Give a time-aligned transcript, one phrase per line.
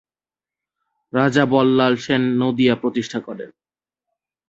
[1.13, 3.49] রাজা বল্লাল সেন নদিয়া প্রতিষ্ঠা করেন।